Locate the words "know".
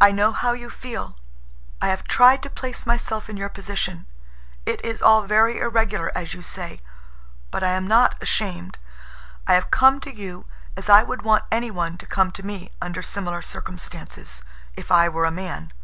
0.10-0.32